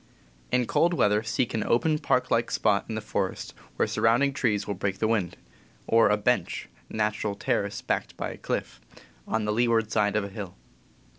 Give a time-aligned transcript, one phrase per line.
[0.51, 4.65] In cold weather seek an open, park like spot in the forest, where surrounding trees
[4.65, 5.37] will break the wind;
[5.85, 8.81] or a "bench" (natural terrace backed by a cliff)
[9.27, 10.55] on the leeward side of a hill.